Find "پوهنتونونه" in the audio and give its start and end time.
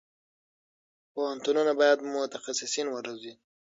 1.13-1.71